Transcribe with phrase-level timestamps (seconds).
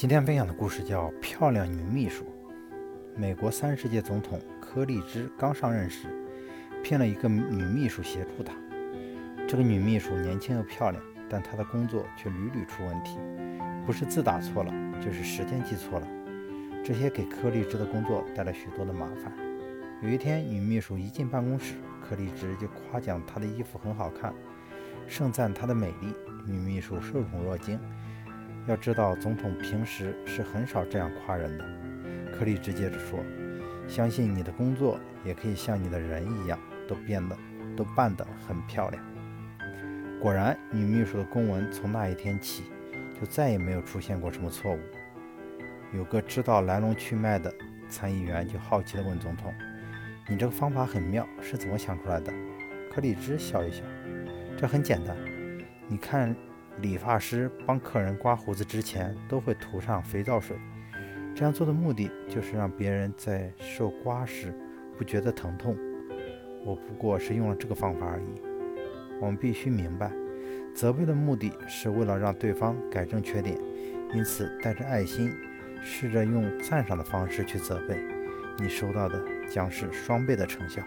[0.00, 2.24] 今天分享的故事叫《漂亮女秘书》。
[3.14, 6.08] 美国三十届总统柯立芝刚上任时，
[6.82, 8.54] 聘了一个女秘书协助他。
[9.46, 13.18] 这个女秘书年轻又漂亮，但她的工作却屡屡出问题，
[13.84, 16.08] 不是字打错了，就是时间记错了。
[16.82, 19.30] 这些给柯立芝的工作带来许多的麻烦。
[20.00, 24.32] 有一天，女秘书一进办公室，柯立芝就夸奖她的衣服很好看，
[25.06, 26.14] 盛赞她的美丽。
[26.46, 27.78] 女秘书受宠若惊。
[28.70, 31.64] 要知道，总统平时是很少这样夸人的。
[32.32, 33.18] 柯立芝接着说
[33.88, 37.36] ：“相信你的工作也可以像你的人一样，都变得
[37.76, 39.04] 都办得很漂亮。”
[40.22, 42.62] 果然，女秘书的公文从那一天起
[43.20, 44.78] 就再也没有出现过什么错误。
[45.92, 47.52] 有个知道来龙去脉的
[47.88, 49.52] 参议员就好奇地问总统
[50.30, 52.32] ：“你这个方法很妙，是怎么想出来的？”
[52.94, 53.82] 柯立芝笑一笑
[54.56, 55.16] ：“这很简单，
[55.88, 56.32] 你看。”
[56.78, 60.56] 理发师帮客人刮胡子之前都会涂上肥皂水，
[61.34, 64.54] 这样做的目的就是让别人在受刮时
[64.96, 65.76] 不觉得疼痛。
[66.64, 68.40] 我不过是用了这个方法而已。
[69.20, 70.10] 我们必须明白，
[70.74, 73.58] 责备的目的是为了让对方改正缺点，
[74.14, 75.30] 因此带着爱心，
[75.82, 77.98] 试着用赞赏的方式去责备，
[78.58, 80.82] 你收到的将是双倍的成效。